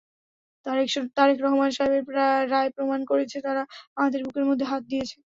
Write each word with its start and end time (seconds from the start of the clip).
তারেক 1.15 1.37
রহমান 1.41 1.69
সাহেবের 1.71 2.03
রায় 2.51 2.69
প্রমাণ 2.75 2.99
করেছে 3.09 3.37
তারা 3.45 3.63
আমাদের 3.97 4.19
বুকের 4.25 4.45
মধ্যে 4.49 4.65
হাত 4.65 4.83
দিয়েছে। 4.91 5.15